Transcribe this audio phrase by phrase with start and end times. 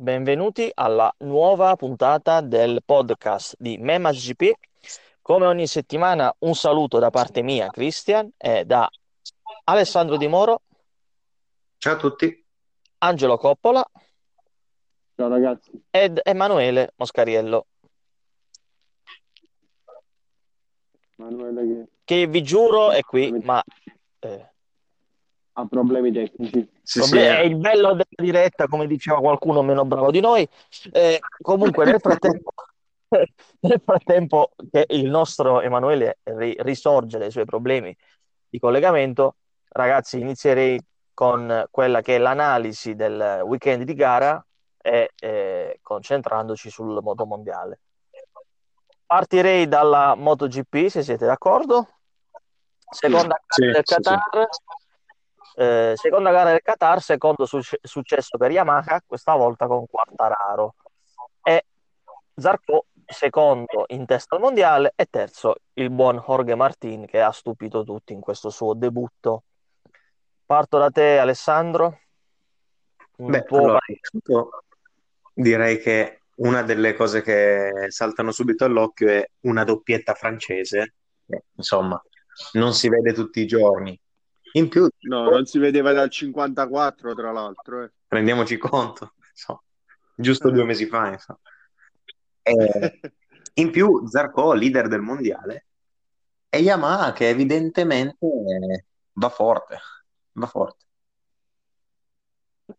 [0.00, 4.50] benvenuti alla nuova puntata del podcast di Memas GP.
[5.20, 8.88] Come ogni settimana un saluto da parte mia, Christian, e da
[9.64, 10.62] Alessandro Di Moro.
[11.76, 12.44] Ciao a tutti.
[12.98, 13.84] Angelo Coppola.
[15.16, 15.70] Ciao ragazzi.
[15.90, 17.66] Ed Emanuele Moscariello.
[21.18, 21.88] Emanuele che...
[22.04, 23.62] che vi giuro è qui, ma...
[24.18, 24.49] Eh,
[25.60, 26.68] ha problemi tecnici.
[26.82, 30.48] Sì, sì, è il bello della diretta, come diceva qualcuno meno bravo di noi.
[30.92, 32.52] Eh, comunque, nel frattempo,
[33.60, 37.96] nel frattempo che il nostro Emanuele ri- risorge dai suoi problemi
[38.48, 39.36] di collegamento,
[39.68, 40.80] ragazzi, inizierei
[41.14, 44.44] con quella che è l'analisi del weekend di gara
[44.82, 47.80] e eh, concentrandoci sul moto mondiale.
[49.06, 51.86] Partirei dalla MotoGP, se siete d'accordo.
[52.90, 54.48] Seconda sì, gara del Qatar.
[55.56, 60.74] Eh, seconda gara del Qatar, secondo su- successo per Yamaha, questa volta con Quartararo.
[61.42, 61.64] E
[62.34, 67.82] Zarco secondo in testa al mondiale e terzo il buon Jorge Martin che ha stupito
[67.82, 69.44] tutti in questo suo debutto.
[70.46, 72.00] Parto da te Alessandro.
[73.16, 73.78] Beh, allora,
[75.34, 80.94] direi che una delle cose che saltano subito all'occhio è una doppietta francese.
[81.26, 82.00] Eh, insomma,
[82.52, 83.98] non si vede tutti i giorni.
[84.52, 87.84] In più, no, non si vedeva dal 54, tra l'altro.
[87.84, 87.92] Eh.
[88.08, 89.62] Rendiamoci conto, so,
[90.14, 91.08] giusto due mesi fa.
[91.08, 91.38] Insomma.
[92.42, 93.00] E,
[93.54, 95.66] in più, Zarco, leader del mondiale,
[96.48, 99.78] e Yamaha che evidentemente va forte,
[100.32, 100.84] va forte.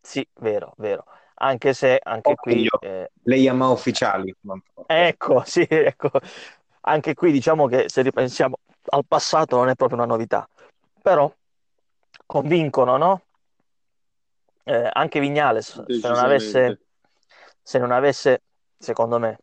[0.02, 1.06] Sì, vero, vero.
[1.36, 2.68] Anche se anche oh, qui...
[2.82, 3.12] Eh...
[3.24, 4.36] Le Yamaha ufficiali.
[4.86, 6.12] Ecco, sì, ecco.
[6.82, 8.58] Anche qui diciamo che se ripensiamo
[8.90, 10.48] al passato non è proprio una novità,
[11.02, 11.32] però
[12.32, 13.22] convincono, no?
[14.64, 16.80] Eh, anche Vignales, se non, avesse,
[17.62, 18.44] se non avesse,
[18.78, 19.40] secondo me,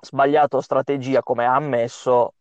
[0.00, 2.34] sbagliato strategia come ha ammesso,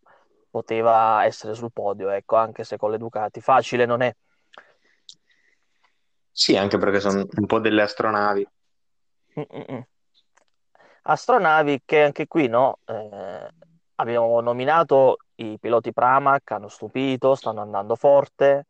[0.52, 3.42] poteva essere sul podio, ecco, anche se con le Ducati.
[3.42, 4.16] Facile non è.
[6.30, 8.48] Sì, anche perché sono un po' delle astronavi.
[9.40, 9.84] Mm-mm.
[11.04, 12.78] Astronavi che anche qui, no?
[12.86, 13.48] Eh,
[13.96, 18.68] abbiamo nominato i piloti Pramac, hanno stupito, stanno andando forte,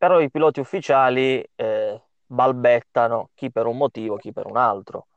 [0.00, 5.08] però i piloti ufficiali eh, balbettano chi per un motivo, chi per un altro.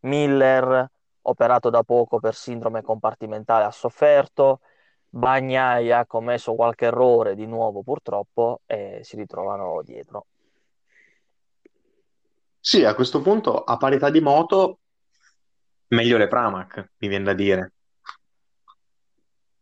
[0.00, 0.84] Miller,
[1.22, 4.62] operato da poco per sindrome compartimentale, ha sofferto.
[5.08, 10.26] Bagnaia ha commesso qualche errore di nuovo purtroppo e si ritrovano dietro.
[12.58, 14.80] Sì, a questo punto a parità di moto
[15.90, 17.72] meglio le Pramac, mi viene da dire.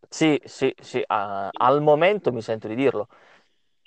[0.08, 3.08] Sì, sì, sì, uh, al momento mi sento di dirlo.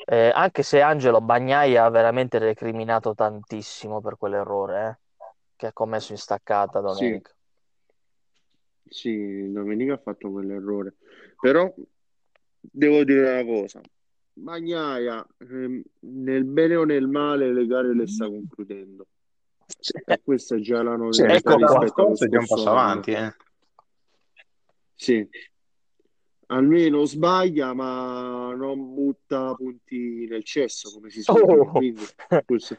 [0.05, 5.25] Eh, anche se Angelo Bagnaia ha veramente recriminato tantissimo per quell'errore eh,
[5.55, 7.31] che ha commesso in staccata domenica.
[8.83, 8.93] Sì.
[8.93, 10.95] sì, domenica ha fatto quell'errore.
[11.39, 11.73] Però
[12.59, 13.81] devo dire una cosa.
[14.33, 19.07] Bagnaia, ehm, nel bene o nel male, le gare le sta concludendo.
[19.79, 19.93] Sì.
[20.05, 23.11] E questa è già la novità sì, ecco, rispetto già un passo avanti.
[23.11, 23.35] Eh.
[24.95, 25.27] Sì,
[26.47, 31.71] almeno sbaglia, ma non butta punti nel cesso, come si suol oh.
[31.71, 32.05] Quindi
[32.45, 32.77] questo,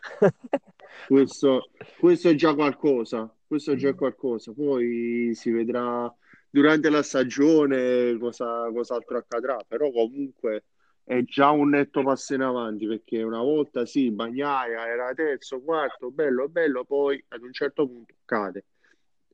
[1.06, 1.68] questo,
[1.98, 3.32] questo, è già qualcosa.
[3.46, 4.52] Questo è già qualcosa.
[4.52, 6.12] Poi si vedrà
[6.50, 9.58] durante la stagione cosa, cos'altro accadrà.
[9.66, 10.64] Però comunque
[11.04, 16.10] è già un netto passo in avanti perché una volta sì, Bagnaia era terzo, quarto,
[16.10, 18.64] bello, bello, poi ad un certo punto cade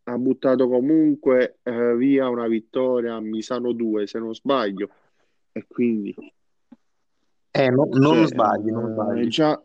[0.04, 4.90] ha buttato comunque eh, via una vittoria a Misano 2 se non sbaglio.
[5.52, 6.14] E quindi
[7.50, 9.28] eh, no, non cioè, sbagli, non sbagli.
[9.28, 9.62] Già,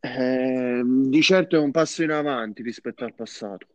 [0.00, 3.66] eh, di certo è un passo in avanti rispetto al passato.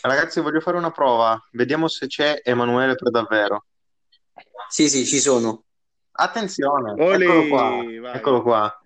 [0.00, 1.40] Ragazzi voglio fare una prova.
[1.52, 3.66] Vediamo se c'è Emanuele per davvero.
[4.68, 5.64] Sì sì ci sono.
[6.16, 8.80] Attenzione Olè, eccolo qua, eccolo qua.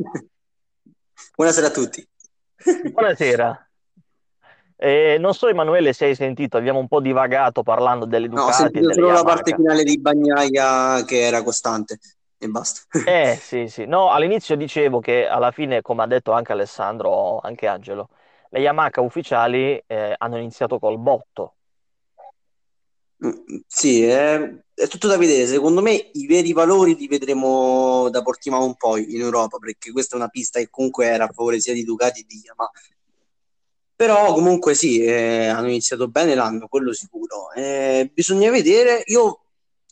[1.36, 2.06] buonasera a tutti.
[2.92, 3.67] Buonasera
[4.80, 8.46] eh, non so Emanuele se hai sentito, abbiamo un po' divagato parlando delle Ducati.
[8.46, 9.24] No, ho sentito solo Yamaha.
[9.24, 11.98] la parte finale di Bagnaia che era costante
[12.38, 12.82] e basta.
[13.04, 13.86] Eh sì, sì.
[13.86, 18.10] No, all'inizio dicevo che alla fine, come ha detto anche Alessandro, anche Angelo,
[18.50, 21.54] le Yamaha ufficiali eh, hanno iniziato col botto.
[23.26, 23.32] Mm,
[23.66, 24.40] sì, è,
[24.74, 25.46] è, tutto da vedere.
[25.46, 30.14] Secondo me i veri valori li vedremo da Portimao un po' in Europa, perché questa
[30.14, 32.70] è una pista che comunque era a favore sia di Ducati che di Yamaha
[33.98, 37.50] però comunque sì, eh, hanno iniziato bene l'anno, quello sicuro.
[37.52, 39.40] Eh, bisogna vedere, io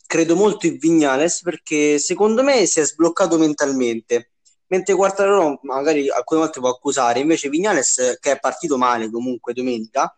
[0.05, 4.29] credo molto in Vignales perché secondo me si è sbloccato mentalmente
[4.67, 10.17] mentre Quartararo magari alcune volte può accusare, invece Vignales che è partito male comunque domenica,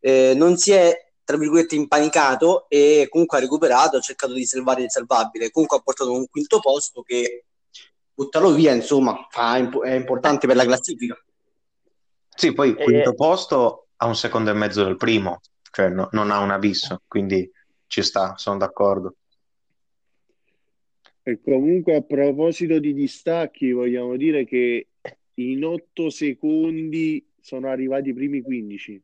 [0.00, 0.94] eh, non si è
[1.24, 5.80] tra virgolette impanicato e comunque ha recuperato, ha cercato di salvare il salvabile, comunque ha
[5.80, 7.46] portato un quinto posto che
[8.12, 11.18] buttarlo via, insomma, fa, è importante per la classifica.
[12.38, 13.14] Sì, poi il quinto e...
[13.16, 15.40] posto ha un secondo e mezzo del primo,
[15.72, 17.50] cioè no, non ha un abisso, quindi
[17.88, 19.16] ci sta, sono d'accordo.
[21.24, 24.86] E comunque a proposito di distacchi, vogliamo dire che
[25.34, 29.02] in otto secondi sono arrivati i primi 15.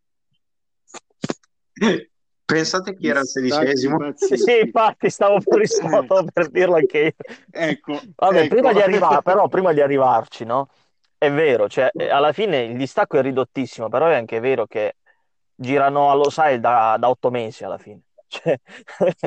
[2.45, 4.13] Pensate chi era il sedicesimo?
[4.15, 7.35] Sì, infatti stavo fuori sotto per dirlo anche io.
[7.51, 8.01] Ecco.
[8.15, 8.55] Vabbè, ecco.
[8.55, 10.69] prima di arrivare, però prima di arrivarci, no?
[11.17, 14.97] È vero, cioè, eh, alla fine il distacco è ridottissimo, però è anche vero che
[15.55, 18.01] girano allo SAI da, da otto mesi alla fine.
[18.35, 18.59] Cioè,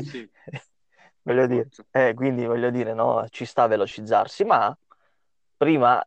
[0.03, 0.29] sì.
[1.23, 4.77] voglio dire, eh, quindi voglio dire, no, ci sta a velocizzarsi, ma
[5.55, 6.03] prima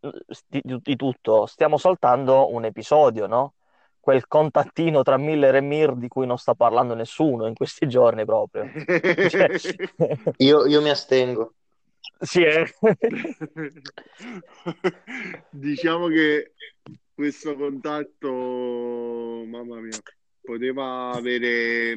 [0.47, 3.55] di, di tutto stiamo saltando un episodio, no?
[4.01, 8.25] quel contattino tra Miller e Mir di cui non sta parlando nessuno in questi giorni
[8.25, 8.65] proprio.
[9.29, 9.49] Cioè...
[10.39, 11.55] io, io, mi astengo.
[12.19, 12.67] Sì, eh.
[15.51, 16.53] diciamo che
[17.15, 19.97] questo contatto, mamma mia,
[20.41, 21.95] poteva avere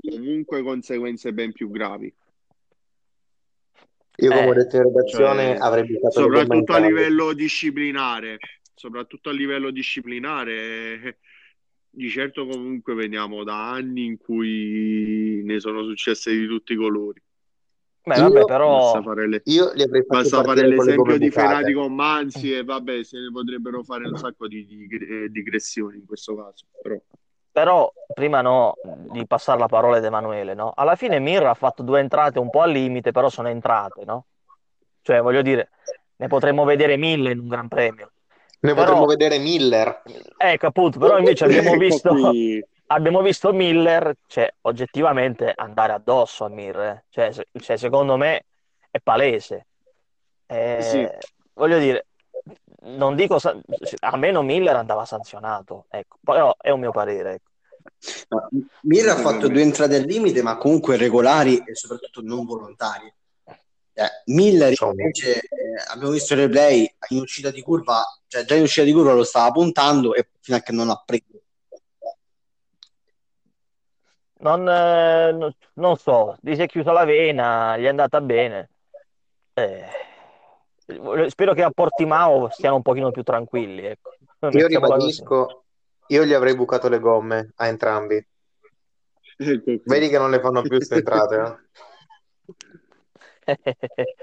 [0.00, 2.12] comunque conseguenze ben più gravi.
[4.18, 8.38] Io come eh, detto in redazione cioè, avrei buttato soprattutto a livello disciplinare
[8.74, 11.18] soprattutto a livello disciplinare
[11.88, 17.22] di certo comunque veniamo da anni in cui ne sono successe di tutti i colori.
[18.06, 19.40] Beh, vabbè, però basta fare, le...
[19.44, 23.82] io li avrei basta fare l'esempio di Fenati con Manzi e vabbè, se ne potrebbero
[23.82, 26.66] fare un sacco di, di, eh, digressioni in questo caso.
[26.82, 26.96] Però.
[27.50, 28.74] però prima no,
[29.10, 30.72] di passare la parola ad Emanuele, no?
[30.76, 34.26] alla fine Mir ha fatto due entrate un po' al limite, però sono entrate, no?
[35.00, 35.70] Cioè, voglio dire,
[36.16, 38.10] ne potremmo vedere mille in un Gran Premio.
[38.60, 40.02] Ne però, potremmo vedere Miller.
[40.36, 42.14] Ecco, appunto, però invece abbiamo visto,
[42.86, 46.78] abbiamo visto Miller, cioè, oggettivamente andare addosso a Mir.
[46.78, 47.04] Eh.
[47.08, 48.44] Cioè, se, cioè, secondo me
[48.90, 49.66] è palese.
[50.46, 51.08] Eh, sì.
[51.54, 52.06] Voglio dire,
[52.82, 53.38] non dico,
[54.00, 57.34] a meno Miller andava sanzionato, ecco, però è un mio parere.
[57.34, 57.52] Ecco.
[58.28, 58.48] No,
[58.82, 63.14] Mir ha fatto due entrate al limite, ma comunque regolari e soprattutto non volontarie.
[63.96, 68.62] Eh, Miller invece eh, abbiamo visto il replay in uscita di curva, cioè già in
[68.62, 71.33] uscita di curva lo stava puntando e fino a che non ha preso.
[74.44, 78.68] Non, eh, non, so, gli si è chiusa la vena, gli è andata bene.
[79.54, 79.86] Eh,
[81.28, 83.86] spero che a Portimao stiano un pochino più tranquilli.
[83.86, 84.16] Ecco.
[84.50, 85.64] Io ribadisco,
[86.08, 88.22] io gli avrei bucato le gomme a entrambi.
[89.84, 91.58] Vedi che non le fanno più queste entrate.
[93.46, 93.58] Eh?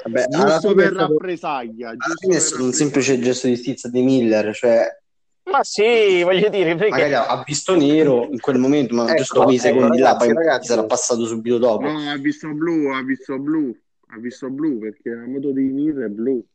[0.04, 1.90] Vabbè, giusto per rappresaglia.
[1.90, 5.01] Alla fine è stato un semplice gesto di stizza di Miller, cioè...
[5.44, 6.90] Ma sì, voglio dire, perché...
[6.90, 10.34] magari ha visto nero in quel momento, ma ecco, giusto quei ecco, secondi ragazzi, là,
[10.34, 10.68] poi ragazzi.
[10.68, 11.90] sarà passato subito dopo.
[11.90, 13.76] No, ha visto blu, ha visto blu,
[14.08, 16.46] ha visto blu perché la moto di Miller è blu.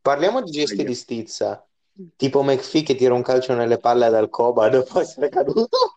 [0.00, 0.84] Parliamo di gesti Aia.
[0.84, 1.66] di stizza,
[2.16, 5.96] tipo McPhee che tira un calcio nelle palle dal Coba dopo essere caduto.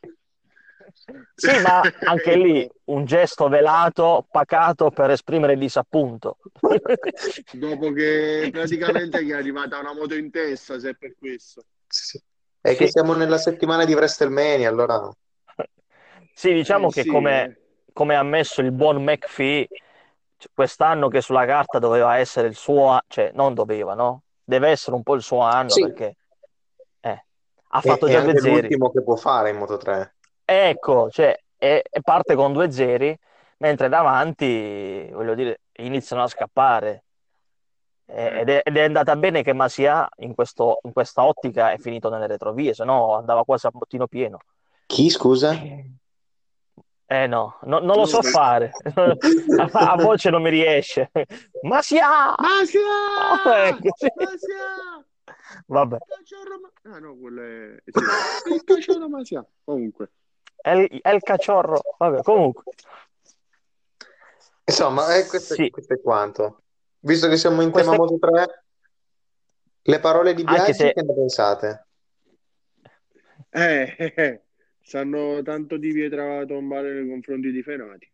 [1.36, 6.38] Sì, ma anche lì un gesto velato, pacato per esprimere disappunto.
[7.54, 11.64] Dopo che praticamente gli è arrivata una moto in testa, se è per questo.
[11.88, 12.22] Sì.
[12.62, 12.76] È sì.
[12.78, 15.10] che siamo nella settimana di WrestleMania, allora...
[16.34, 17.10] Sì, diciamo eh, che sì.
[17.10, 17.60] come,
[17.94, 19.68] come ha ammesso il buon McPhee,
[20.54, 24.24] quest'anno che sulla carta doveva essere il suo, cioè non doveva, no?
[24.44, 25.82] Deve essere un po' il suo anno sì.
[25.82, 26.16] perché
[27.00, 27.26] eh,
[27.70, 28.62] ha fatto e, già due zeri.
[28.62, 30.16] l'ultimo che può fare in Moto 3.
[30.44, 33.18] Ecco, cioè, e, e parte con due zeri,
[33.58, 37.04] mentre davanti, voglio dire, iniziano a scappare.
[38.08, 42.10] Ed è, ed è, andata bene che Masia in, questo, in, questa ottica è finito
[42.10, 44.40] nelle retrovie, se no andava quasi a bottino pieno.
[44.86, 45.54] Chi scusa?
[47.08, 48.72] Eh no, no non lo so fare.
[48.94, 51.12] a, a, voce non mi riesce.
[51.64, 52.36] Masia!
[52.38, 53.68] Masia!
[53.68, 54.08] ecco, sì.
[54.16, 55.06] Masia!
[55.68, 55.98] Vabbè.
[56.84, 57.76] Ah no, quello è...
[57.86, 59.46] Il cacciorro Masia.
[59.64, 60.12] Comunque.
[60.56, 61.80] È il, è il cacciorro.
[61.98, 62.64] Vabbè, comunque.
[64.66, 65.70] Insomma, eh, questo, sì.
[65.70, 66.64] questo, è quanto.
[67.06, 68.04] Visto che siamo in questo tema.
[68.04, 68.64] Moto 3,
[69.84, 70.92] le parole di Biaggi, se...
[70.92, 71.86] che ne pensate?
[73.52, 74.42] Eh, eh, eh,
[74.82, 78.12] sanno tanto di pietra tombare nei confronti di Fenati.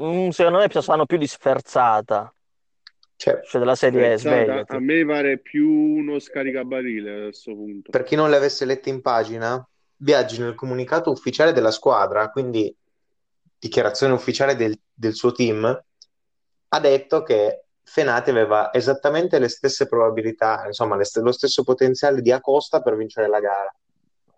[0.00, 2.34] Mm, secondo me sanno più di sferzata.
[3.14, 4.64] Cioè, cioè della serie sveglia.
[4.66, 7.90] A me pare più uno scaricabarile a questo punto.
[7.90, 9.64] Per chi non le avesse lette in pagina,
[9.94, 12.74] Biaggi nel comunicato ufficiale della squadra, quindi
[13.58, 15.78] dichiarazione ufficiale del, del suo team,
[16.74, 22.32] ha detto che Fenati aveva esattamente le stesse probabilità, insomma, st- lo stesso potenziale di
[22.32, 23.74] Acosta per vincere la gara,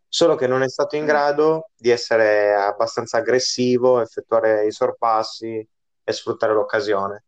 [0.09, 5.67] solo che non è stato in grado di essere abbastanza aggressivo, effettuare i sorpassi
[6.03, 7.25] e sfruttare l'occasione.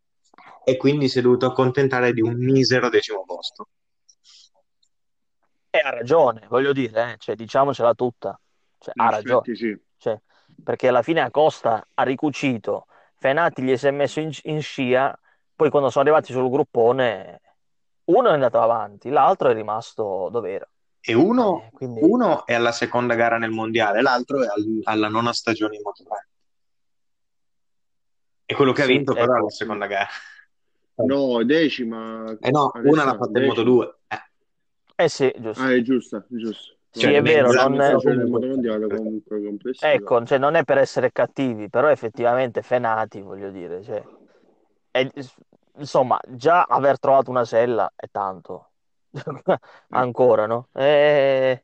[0.65, 3.69] E quindi si è dovuto accontentare di un misero decimo posto.
[5.69, 8.37] E ha ragione, voglio dire, eh, cioè, diciamocela tutta.
[8.77, 9.55] Cioè, ha ragione.
[9.55, 9.79] Sì.
[9.97, 10.19] Cioè,
[10.61, 12.87] perché alla fine Acosta ha ricucito,
[13.19, 15.17] Fenati gli si è messo in, in scia,
[15.55, 17.41] poi quando sono arrivati sul gruppone,
[18.05, 20.69] uno è andato avanti, l'altro è rimasto dove era.
[21.01, 21.99] E uno, eh, quindi...
[22.03, 26.03] uno, è alla seconda gara nel mondiale, l'altro è al, alla nona stagione in Moto
[26.03, 26.27] 3.
[28.45, 29.21] E quello che sì, ha vinto ecco.
[29.21, 30.07] però è la seconda gara.
[30.95, 32.37] No, decima.
[32.39, 33.95] Eh no, una l'ha fatta in Moto 2.
[34.07, 35.03] Eh.
[35.03, 35.61] eh sì, giusto.
[35.61, 36.25] Ah, è giusto,
[36.91, 36.99] giusto.
[36.99, 37.93] Sì, cioè, è vero, non è...
[38.25, 44.03] mondiale comunque Ecco, cioè, non è per essere cattivi, però effettivamente Fenati, voglio dire, cioè,
[44.91, 45.09] è,
[45.77, 48.71] insomma, già aver trovato una sella è tanto,
[49.89, 50.69] ancora, no?
[50.71, 51.63] È,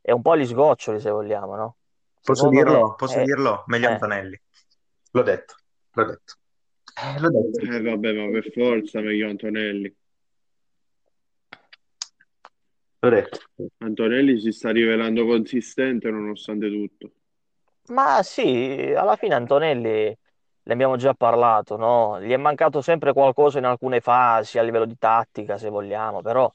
[0.00, 1.76] è, un po' gli sgoccioli, se vogliamo, no?
[2.22, 2.88] Posso dirlo?
[2.88, 3.24] Me, Posso è...
[3.24, 3.64] dirlo?
[3.66, 3.92] Meglio eh.
[3.92, 4.40] Antonelli.
[5.10, 5.54] L'ho detto,
[5.92, 6.34] l'ho detto.
[6.94, 7.60] Eh, l'ho detto.
[7.60, 9.94] Eh, vabbè, ma per forza meglio Antonelli.
[13.08, 13.40] Detto.
[13.78, 17.12] Antonelli si sta rivelando consistente nonostante tutto.
[17.88, 20.16] Ma sì, alla fine Antonelli,
[20.64, 22.20] ne abbiamo già parlato, no?
[22.20, 26.50] Gli è mancato sempre qualcosa in alcune fasi a livello di tattica, se vogliamo, però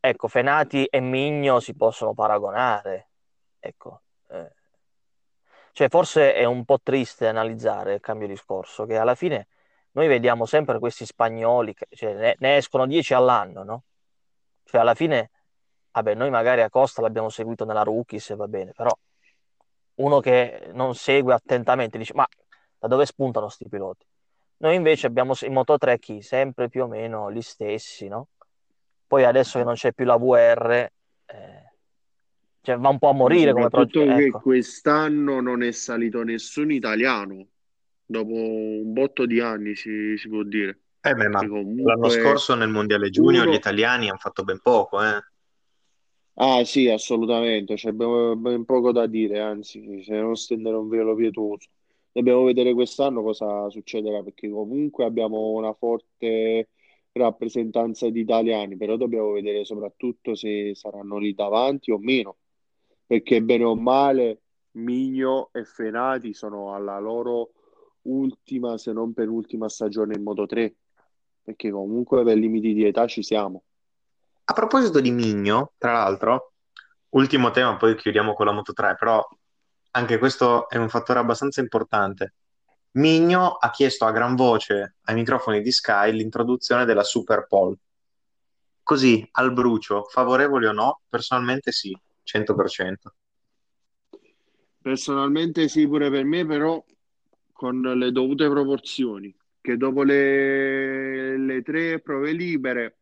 [0.00, 3.10] ecco, Fenati e Migno si possono paragonare.
[3.58, 4.00] Ecco.
[4.30, 4.52] Eh.
[5.72, 9.48] Cioè, forse è un po' triste analizzare il cambio discorso, che alla fine
[9.92, 13.82] noi vediamo sempre questi spagnoli, che, cioè, ne, ne escono 10 all'anno, no?
[14.64, 15.30] Cioè, alla fine
[15.92, 18.90] Vabbè, noi magari a Costa l'abbiamo seguito nella Rookies e va bene, però
[19.96, 22.26] uno che non segue attentamente dice, ma
[22.78, 24.06] da dove spuntano questi piloti?
[24.58, 26.22] Noi invece abbiamo in Moto3 chi?
[26.22, 28.28] Sempre più o meno gli stessi, no?
[29.06, 30.70] Poi adesso che non c'è più la VR,
[31.26, 31.68] eh,
[32.60, 34.04] cioè va un po' a morire come progetto.
[34.04, 34.40] che ecco.
[34.40, 37.46] quest'anno non è salito nessun italiano,
[38.04, 40.80] dopo un botto di anni si, si può dire.
[41.00, 41.84] Eh beh, ma comunque...
[41.84, 43.52] l'anno scorso nel Mondiale Junior uno...
[43.52, 45.22] gli italiani hanno fatto ben poco, eh.
[46.40, 51.14] Ah sì, assolutamente, c'è ben, ben poco da dire, anzi, se non stendere un velo
[51.16, 51.68] pietoso.
[52.12, 56.68] Dobbiamo vedere quest'anno cosa succederà, perché comunque abbiamo una forte
[57.12, 62.36] rappresentanza di italiani, però dobbiamo vedere soprattutto se saranno lì davanti o meno,
[63.04, 64.42] perché bene o male
[64.72, 67.50] Migno e Fenati sono alla loro
[68.02, 70.76] ultima, se non penultima stagione in Moto 3,
[71.42, 73.64] perché comunque per limiti di età ci siamo.
[74.50, 76.54] A proposito di Migno, tra l'altro,
[77.10, 79.22] ultimo tema, poi chiudiamo con la Moto 3, però
[79.90, 82.32] anche questo è un fattore abbastanza importante.
[82.92, 87.76] Migno ha chiesto a gran voce ai microfoni di Sky l'introduzione della Super Pole.
[88.82, 91.02] Così, al brucio, favorevoli o no?
[91.10, 92.94] Personalmente sì, 100%.
[94.80, 96.82] Personalmente sì, pure per me, però
[97.52, 102.97] con le dovute proporzioni, che dopo le, le tre prove libere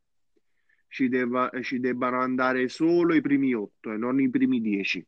[0.88, 5.04] ci, debba, ci debbano andare solo i primi otto e non i primi dieci.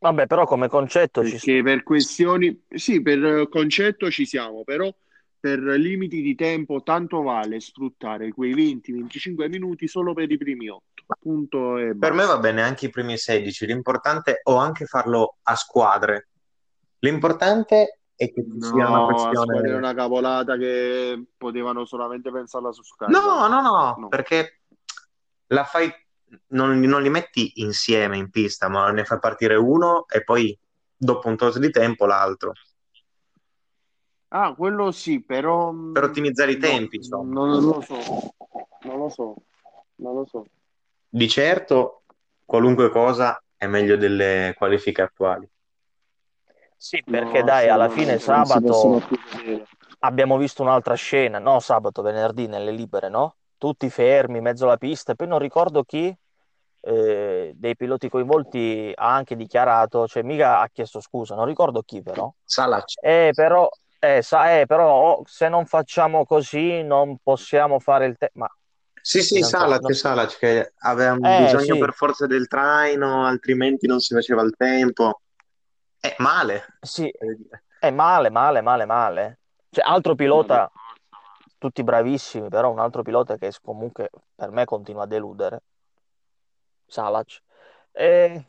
[0.00, 4.94] Vabbè, però come concetto Perché ci per questioni, sì, per concetto ci siamo, però
[5.40, 10.82] per limiti di tempo tanto vale sfruttare quei 20-25 minuti solo per i primi 8.
[11.20, 15.54] Punto e per me va bene anche i primi 16, l'importante o anche farlo a
[15.56, 16.28] squadre.
[16.98, 19.68] L'importante è che ci sia una questione...
[19.68, 23.10] è una cavolata che potevano solamente pensarla su Sky.
[23.10, 24.57] No, no, no, no, perché
[25.48, 25.92] la fai,
[26.48, 30.58] non, non, li metti insieme in pista, ma ne fai partire uno e poi
[30.96, 32.52] dopo un tot di tempo l'altro.
[34.28, 35.72] Ah, quello sì, però...
[35.72, 37.32] Mm, per ottimizzare i tempi, no, insomma.
[37.32, 38.34] Non, non lo so,
[38.82, 39.34] non lo so,
[39.96, 40.44] non lo so.
[41.08, 42.02] Di certo,
[42.44, 45.48] qualunque cosa è meglio delle qualifiche attuali.
[46.76, 49.02] Sì, perché no, dai, alla fine sabato
[50.00, 51.58] abbiamo visto un'altra scena, no?
[51.58, 53.34] Sabato, venerdì nelle libere, no?
[53.58, 55.14] Tutti fermi mezzo alla pista.
[55.14, 56.16] Poi non ricordo chi
[56.80, 62.02] eh, dei piloti coinvolti ha anche dichiarato, cioè mica ha chiesto scusa, non ricordo chi
[62.02, 62.32] però.
[62.44, 62.94] Salac.
[63.02, 68.16] Eh, però, eh, sa, eh, però oh, se non facciamo così non possiamo fare il
[68.16, 68.38] tempo.
[68.38, 68.50] Ma
[69.00, 69.94] sì, sì, Salac, non...
[69.94, 71.78] Salac che aveva eh, bisogno sì.
[71.78, 75.20] per forza del traino, altrimenti non si faceva il tempo.
[75.98, 76.76] È male.
[76.80, 77.10] Sì,
[77.80, 79.38] è male, male, male, male.
[79.70, 80.70] Cioè, altro pilota
[81.58, 85.62] tutti bravissimi, però un altro pilota che comunque per me continua a deludere,
[86.86, 87.42] Salac.
[87.92, 88.46] E...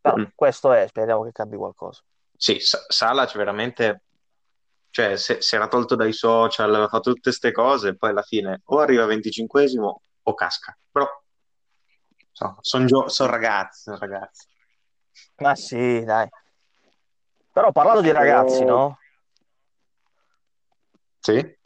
[0.00, 0.24] Però mm.
[0.34, 2.02] questo è, speriamo che cambi qualcosa.
[2.36, 4.02] Sì, Salac veramente
[4.90, 8.62] Cioè, se- si era tolto dai social, aveva fatto tutte queste cose, poi alla fine
[8.64, 10.76] o arriva 25esimo o casca.
[10.90, 11.06] Però,
[12.60, 14.46] sono son ragazzi, ragazzi.
[15.36, 16.28] Ma sì, dai.
[17.52, 18.98] Però parlando di ragazzi, no?
[21.18, 21.57] Sì?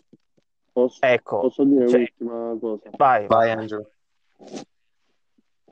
[0.73, 2.91] Posso, Ecco, posso dire cioè, un'ultima cosa?
[2.97, 3.91] vai, Vai, Angelo.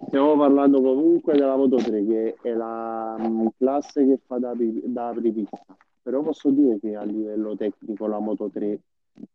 [0.06, 5.08] Stiamo parlando comunque della Moto 3, che è la mm, classe che fa da, da
[5.08, 5.58] apripista.
[6.02, 8.78] Però posso dire che a livello tecnico la Moto 3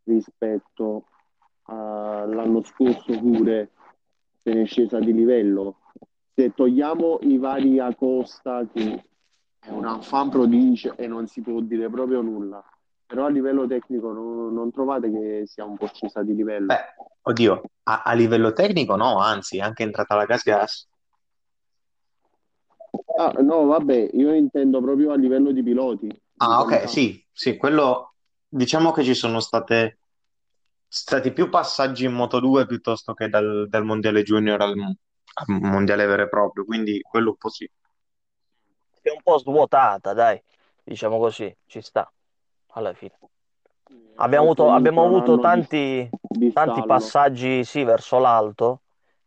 [0.04, 1.04] rispetto
[1.64, 3.70] all'anno scorso pure
[4.42, 5.78] se ne è scesa di livello.
[6.34, 9.04] Se togliamo i vari Acosta che
[9.60, 12.62] è un fan prodigio e non si può dire proprio nulla,
[13.06, 16.66] però a livello tecnico non, non trovate che sia un po' scesa di livello?
[16.66, 16.84] Beh,
[17.22, 20.88] oddio, a, a livello tecnico no, anzi, è anche entrata la gas gas.
[23.18, 26.08] Ah, no, vabbè, io intendo proprio a livello di piloti,
[26.38, 28.14] Ah, ok, sì, sì, quello
[28.46, 29.98] diciamo che ci sono state,
[30.86, 36.24] stati più passaggi in Moto2 piuttosto che dal, dal mondiale junior al, al mondiale vero
[36.24, 37.68] e proprio, quindi quello un po' sì.
[38.90, 40.42] si è un po' svuotata, dai,
[40.82, 42.10] diciamo così, ci sta,
[42.76, 43.18] alla fine.
[44.16, 48.82] Abbiamo È avuto, abbiamo comunque avuto di, tanti, di tanti passaggi, sì, verso l'alto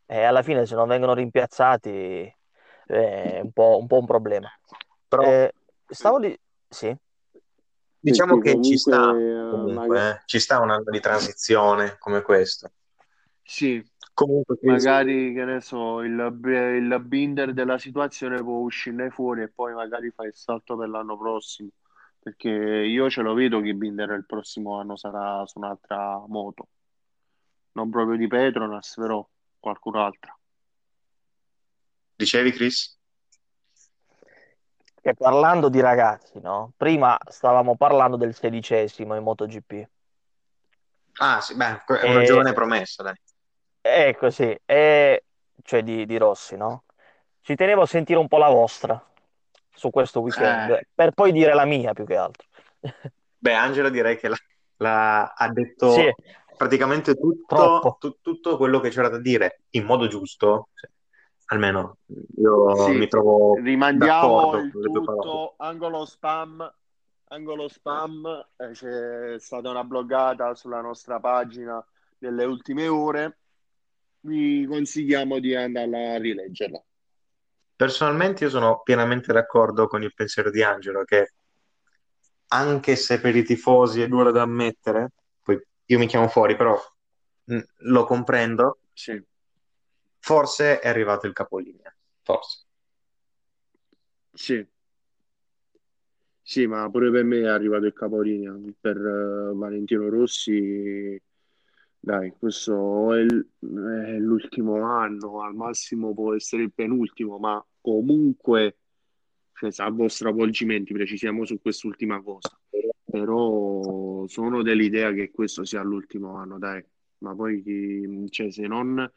[0.06, 2.36] e alla fine se non vengono rimpiazzati eh,
[2.88, 4.50] è un po', un po' un problema.
[5.08, 5.53] Però Eh,
[5.88, 6.39] stavo di...
[6.68, 6.96] Sì,
[8.00, 12.22] diciamo che ci sta comunque, eh, comunque, eh, ci sta un anno di transizione come
[12.22, 12.72] questo.
[13.44, 16.13] sì, Comunque, magari che ne so, il,
[16.44, 21.18] il binder della situazione può uscirne fuori e poi magari fai il salto per l'anno
[21.18, 21.70] prossimo.
[22.21, 26.67] Perché io ce lo vedo che binder il prossimo anno sarà su un'altra moto,
[27.73, 29.27] non proprio di Petronas, però
[29.59, 30.38] qualcun'altra.
[32.17, 32.97] dicevi Chris?
[35.01, 36.73] che parlando di ragazzi, no?
[36.75, 39.89] Prima stavamo parlando del sedicesimo in MotoGP.
[41.19, 43.15] Ah, sì, beh, è una E, giovane promessa, dai.
[43.81, 45.23] è così, e,
[45.63, 46.83] cioè di, di Rossi, no?
[47.41, 49.09] Ci tenevo a sentire un po' la vostra
[49.79, 52.47] su questo weekend, Eh, per poi dire la mia più che altro.
[53.38, 54.38] beh, Angelo direi che la-
[54.77, 55.49] la- ha
[55.84, 56.19] Sì, detto
[56.56, 60.69] praticamente tutto, tu- tutto quello che c'era da dire in modo giusto.
[60.73, 60.89] Cioè,
[61.47, 61.99] almeno
[62.38, 66.71] io mi Sì, trovo rimandiamo d'accordo il tutto, angolo spam,
[67.25, 68.25] angolo spam,
[68.58, 71.84] eh, c'è stata una bloggata sulla nostra pagina
[72.17, 73.39] delle ultime ore,
[74.21, 76.84] vi consigliamo di andarla a rileggerla.
[77.80, 81.32] Personalmente io sono pienamente d'accordo con il pensiero di Angelo che
[82.48, 85.12] anche se per i tifosi è duro da ammettere,
[85.42, 86.78] poi io mi chiamo fuori, però
[87.46, 89.13] mh, lo comprendo, Sì,
[90.20, 92.65] forse è arrivato il capolinea, forse.
[94.34, 94.65] sì,
[96.42, 101.22] sì, ma pure per me è arrivato il capolinea, per eh, Valentino Rossi,
[102.00, 103.24] dai, questo è
[104.18, 108.78] l'ultimo anno, al massimo può essere il penultimo, ma comunque,
[109.54, 112.58] cioè, salvo stravolgimenti, precisiamo su quest'ultima cosa.
[113.04, 116.84] Però sono dell'idea che questo sia l'ultimo anno, dai.
[117.20, 119.12] Ma poi, cioè, se non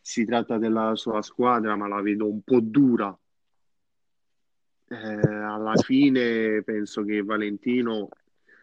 [0.00, 3.16] si tratta della sua squadra, ma la vedo un po' dura,
[4.88, 8.08] eh, alla fine penso che Valentino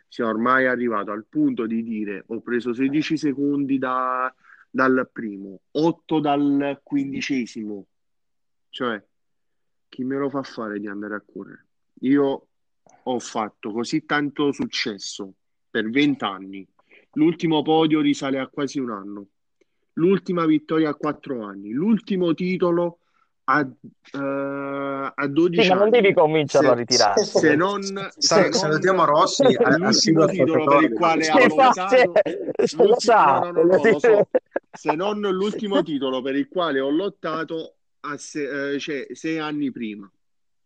[0.10, 4.34] sia ormai arrivato al punto di dire ho preso 16 secondi da-
[4.70, 7.86] dal primo, 8 dal quindicesimo.
[8.70, 9.02] Cioè,
[9.90, 11.66] chi me lo fa fare di andare a correre?
[12.02, 12.48] Io
[13.04, 15.34] ho fatto così tanto successo
[15.70, 16.68] per 20 anni.
[17.14, 19.28] L'ultimo podio risale a quasi un anno.
[19.94, 21.72] L'ultima vittoria a 4 anni.
[21.72, 23.00] L'ultimo titolo
[23.46, 26.16] a, eh, a 12 Sì, ma non devi anni.
[26.16, 27.40] convincerlo a Se, ritirarsi.
[27.40, 27.82] se non,
[28.18, 32.14] se non salutiamo Rossi, a- l'ultimo assiduo titolo per il quale ha lottato,
[32.66, 34.28] se
[34.74, 37.77] se non l'ultimo titolo per il quale ho lottato
[38.16, 40.10] se- eh, cioè, sei anni prima.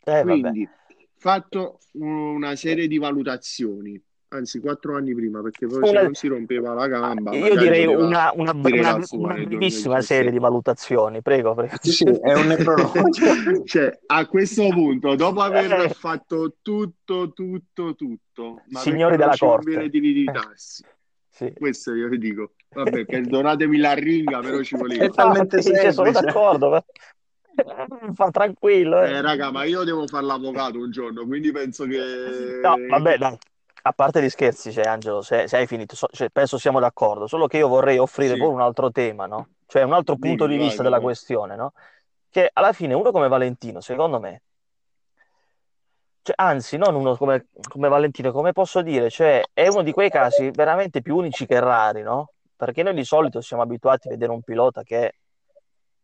[0.04, 0.24] Eh, vabbè.
[0.26, 0.70] Quindi,
[1.18, 6.28] fatto una serie di valutazioni, anzi quattro anni prima, perché poi se Una- non si
[6.28, 10.32] rompeva la gamba, Io direi una, una, una- una brevissima serie 2017.
[10.32, 11.76] di valutazioni, prego, prego.
[11.82, 13.02] Sì, è un necrologio.
[13.66, 15.90] Cioè, a questo punto, dopo aver Eh.
[15.90, 19.90] fatto tutto, tutto, tutto, ma Signori della corte.
[19.90, 20.84] di ritirarsi?
[21.34, 21.54] Sì.
[21.54, 22.52] Questo io vi dico.
[22.70, 25.06] Vabbè, perdonatemi la ringa, però ci voleva.
[25.06, 26.22] È talmente cioè, sono semplice.
[26.26, 26.86] d'accordo.
[28.16, 29.02] Fa tranquillo.
[29.02, 29.12] eh.
[29.12, 32.60] Eh, raga, ma io devo fare l'avvocato un giorno, quindi penso che...
[32.62, 33.38] No, vabbè, dai.
[33.84, 37.26] A parte gli scherzi, cioè, Angelo, se, se hai finito, so- cioè, penso siamo d'accordo.
[37.26, 38.38] Solo che io vorrei offrire Sì.
[38.40, 39.50] pure un altro tema, no?
[39.66, 41.06] Cioè un altro punto Dimmi, di vista vai, della vai.
[41.06, 41.74] questione, no?
[42.30, 44.42] Che alla fine uno come Valentino, secondo me,
[46.24, 50.12] cioè, anzi, non uno come, come Valentino, come posso dire, cioè, è uno di quei
[50.12, 52.34] casi veramente più unici che rari, no?
[52.56, 55.16] Perché noi di solito siamo abituati a vedere un pilota che,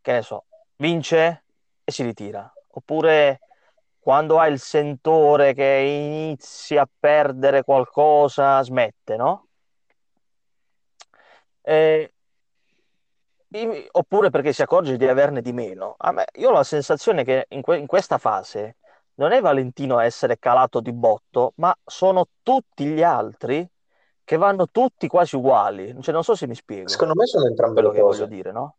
[0.01, 0.45] che ne so,
[0.77, 1.43] vince
[1.83, 2.51] e si ritira.
[2.71, 3.39] Oppure
[3.99, 9.47] quando ha il sentore che inizia a perdere qualcosa, smette, no?
[11.61, 12.13] E,
[13.91, 15.95] oppure perché si accorge di averne di meno.
[15.97, 18.77] A me, io ho la sensazione che in, que- in questa fase
[19.15, 23.67] non è Valentino a essere calato di botto, ma sono tutti gli altri
[24.23, 25.95] che vanno tutti quasi uguali.
[26.01, 26.87] Cioè, non so se mi spiego.
[26.87, 28.23] Secondo me sono entrambe le che cose.
[28.23, 28.75] voglio dire, no?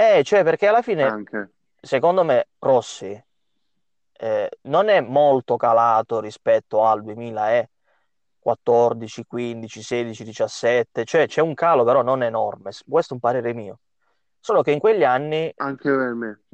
[0.00, 1.54] Eh, cioè, perché alla fine, Anche.
[1.80, 3.20] secondo me, Rossi
[4.12, 11.82] eh, non è molto calato rispetto al 2014, 15, 16, 17, cioè c'è un calo
[11.82, 13.80] però non enorme, questo è un parere mio.
[14.38, 15.52] Solo che in quegli anni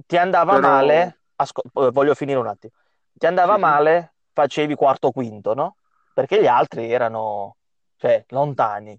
[0.07, 2.73] ti andava Però- male, asco- eh, voglio finire un attimo,
[3.13, 3.61] ti andava sì.
[3.61, 5.77] male, facevi quarto quinto, no?
[6.15, 7.57] Perché gli altri erano,
[7.97, 8.99] cioè, lontani.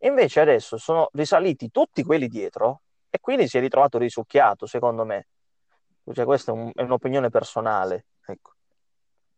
[0.00, 2.82] Invece adesso sono risaliti tutti quelli dietro
[3.16, 5.28] e quindi si è ritrovato risucchiato, secondo me.
[6.12, 8.06] Cioè, questa è, un- è un'opinione personale.
[8.26, 8.52] Ecco.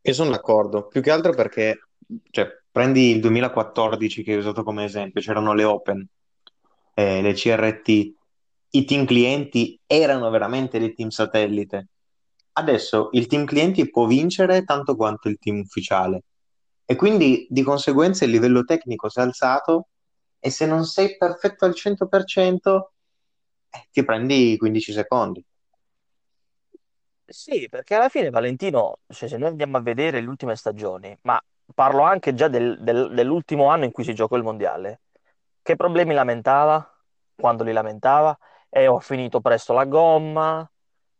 [0.02, 1.88] Io sono d'accordo, più che altro perché,
[2.30, 6.06] cioè, prendi il 2014 che hai usato come esempio, c'erano le Open,
[6.94, 8.14] eh, le CRT,
[8.70, 11.88] i team clienti erano veramente dei team satellite.
[12.54, 16.24] Adesso il team clienti può vincere tanto quanto il team ufficiale
[16.84, 19.88] e quindi di conseguenza il livello tecnico si è alzato
[20.40, 22.92] e se non sei perfetto al 100%
[23.70, 25.44] eh, ti prendi 15 secondi.
[27.30, 31.40] Sì, perché alla fine Valentino, cioè, se noi andiamo a vedere le ultime stagioni, ma
[31.74, 35.02] parlo anche già del- del- dell'ultimo anno in cui si giocò il mondiale,
[35.62, 36.90] che problemi lamentava
[37.34, 38.36] quando li lamentava?
[38.70, 40.68] E ho finito presto la gomma,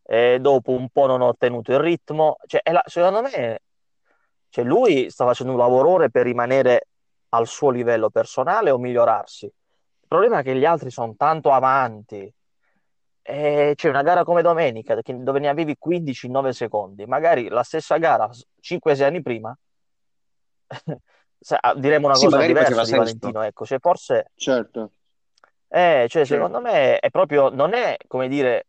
[0.03, 2.37] e dopo un po' non ho ottenuto il ritmo.
[2.47, 3.61] Cioè, la- secondo me,
[4.49, 6.89] cioè, lui sta facendo un lavorone per rimanere
[7.31, 9.45] al suo livello personale o migliorarsi.
[9.47, 12.33] Il problema è che gli altri sono tanto avanti.
[13.31, 17.63] E c'è una gara come domenica dove ne avevi 15 in 9 secondi, magari la
[17.63, 19.55] stessa gara 5-6 anni prima,
[21.39, 22.91] sa- diremo una Sì, cosa diversa di.
[22.91, 24.93] Valentino, ecco, cioè forse, Certo.
[25.69, 26.25] eh, cioè, Certo.
[26.25, 28.67] secondo me è proprio, non è come dire,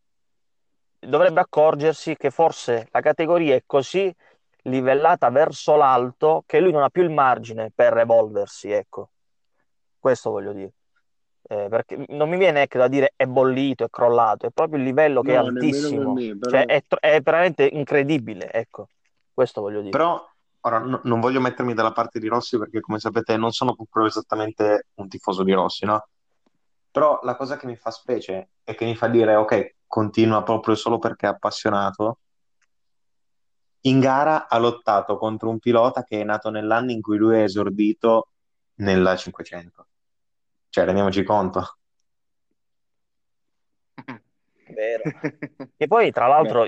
[1.00, 4.14] dovrebbe accorgersi che forse la categoria è così
[4.64, 9.12] livellata verso l'alto che lui non ha più il margine per evolversi, ecco,
[10.00, 10.74] questo voglio dire.
[11.52, 14.84] Eh, perché non mi viene ecco, da dire è bollito, è crollato, è proprio il
[14.84, 16.52] livello che è No, nemmeno per altissimo, me, però...
[16.52, 18.88] cioè è, tro- è veramente incredibile, ecco,
[19.34, 19.90] questo voglio dire.
[19.94, 20.24] Però
[20.62, 24.06] ora no- non voglio mettermi dalla parte di Rossi perché, come sapete, non sono proprio
[24.06, 26.08] esattamente un tifoso di Rossi, no?
[26.92, 30.76] Però la cosa che mi fa specie e che mi fa dire, ok, continua proprio
[30.76, 32.20] solo perché è appassionato.
[33.82, 37.44] In gara ha lottato contro un pilota che è nato nell'anno in cui lui è
[37.44, 38.30] esordito
[38.76, 39.89] nella 500.
[40.70, 41.78] Cioè, rendiamoci conto.
[44.70, 45.04] Vero.
[45.78, 46.68] E poi, tra l'altro,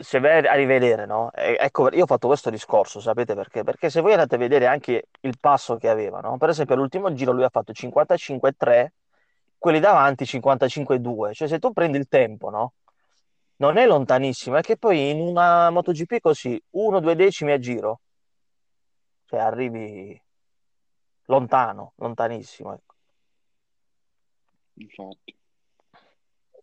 [0.00, 1.30] se vai a rivedere, no?
[1.32, 3.62] E- Ecco, io ho fatto questo discorso, sapete perché?
[3.62, 6.36] Perché se voi andate a vedere anche il passo che aveva, no?
[6.38, 8.92] Per esempio, all'ultimo giro lui ha fatto 55,3,
[9.58, 11.32] quelli davanti 55,2.
[11.32, 12.72] Cioè, se tu prendi il tempo, no?
[13.58, 18.00] Non è lontanissimo, è che poi in una MotoGP così, uno, due decimi a giro,
[19.24, 20.20] cioè arrivi
[21.26, 22.85] lontano, lontanissimo, ecco.
[24.78, 25.34] Infatti.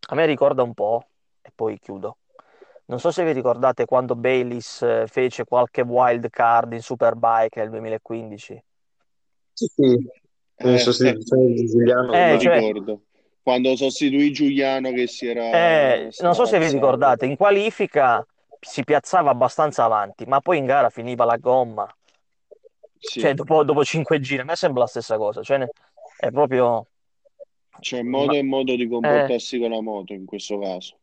[0.10, 1.08] A me ricorda un po',
[1.42, 2.18] e poi chiudo.
[2.86, 7.70] Non so se vi ricordate quando Bayliss eh, fece qualche wild card in Superbike nel
[7.70, 8.64] 2015.
[9.54, 10.10] Sì, sì.
[10.56, 12.14] Eh, sostituzione di Giuliano.
[12.14, 13.02] Eh, lo cioè- ricordo.
[13.42, 18.26] Quando sostituì Giuliano che si era Eh, non so se vi ricordate, in qualifica
[18.58, 21.94] si piazzava abbastanza avanti, ma poi in gara finiva la gomma.
[22.98, 23.20] Sì.
[23.20, 25.42] Cioè, dopo, dopo cinque giri, a me sembra la stessa cosa.
[25.42, 25.68] Cioè,
[26.18, 26.88] è proprio...
[27.80, 31.00] C'è modo Ma- e modo di comportarsi con la moto in questo caso.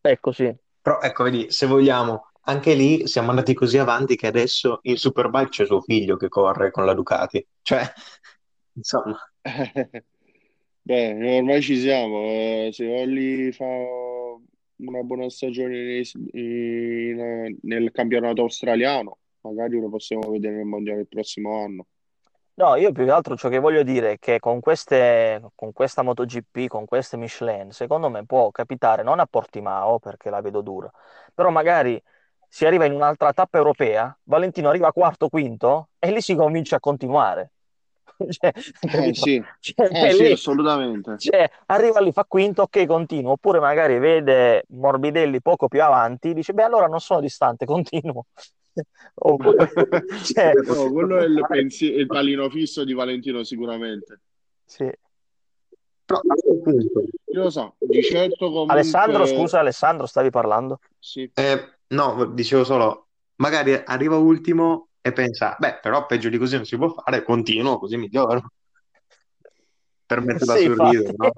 [0.00, 0.54] Ecco, sì.
[0.80, 5.48] Però ecco, vedi, se vogliamo, anche lì siamo andati così avanti che adesso in Superbike
[5.48, 7.44] c'è suo figlio che corre con la Ducati.
[7.62, 7.82] Cioè,
[8.74, 9.18] insomma,
[10.82, 12.22] Beh, ormai ci siamo.
[12.22, 20.30] eh, se Olli fa una buona stagione nei- in- nel campionato australiano, magari lo possiamo
[20.30, 21.86] vedere nel mondiale il prossimo anno.
[22.58, 26.00] No, io più che altro ciò che voglio dire è che con queste, con questa
[26.02, 30.90] MotoGP, con queste Michelin, secondo me può capitare non a Portimao, perché la vedo dura,
[31.34, 32.02] però magari
[32.48, 36.80] si arriva in un'altra tappa europea, Valentino arriva quarto, quinto, e lì si comincia a
[36.80, 37.52] continuare.
[38.30, 41.16] cioè, eh, sì, cioè, eh, sì lì, assolutamente.
[41.16, 43.32] cioè, arriva lì, fa quinto, ok, continuo.
[43.32, 48.26] Oppure magari vede Morbidelli poco più avanti, dice, beh, allora non sono distante, continuo.
[49.14, 49.66] Oppure,
[50.24, 54.20] cioè, no, quello è il, pensi- il pallino fisso di Valentino sicuramente.
[54.64, 54.90] Sì.
[56.04, 58.74] Però, Io lo so, di certo comunque...
[58.74, 60.80] Alessandro, scusa, Alessandro, stavi parlando?
[60.98, 61.28] Sì.
[61.34, 66.64] Eh, no, dicevo solo, magari arriva ultimo e pensa, beh, però peggio di così non
[66.64, 68.52] si può fare, continuo, così miglioro.
[70.06, 71.14] Permette da Sì, sorridere, infatti.
[71.16, 71.32] no?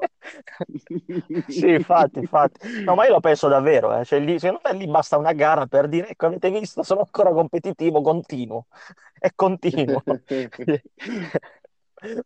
[1.46, 2.61] Sì, infatti, infatti.
[2.85, 4.04] No, ma io lo penso davvero, eh.
[4.04, 7.31] Cioè, lì, secondo me lì basta una gara per dire, ecco, avete visto, sono ancora
[7.33, 8.66] competitivo, continuo.
[9.20, 10.04] E continuo.